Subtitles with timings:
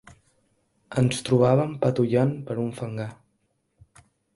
[1.01, 3.11] Ens trobàvem patollant per un fangar